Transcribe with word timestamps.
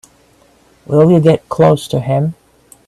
Will 0.87 1.11
you 1.11 1.19
get 1.19 1.47
close 1.47 1.87
to 1.89 1.99
him? 1.99 2.33